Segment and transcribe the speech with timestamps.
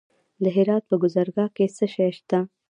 [0.43, 2.39] د هرات په ګذره کې څه شی شته؟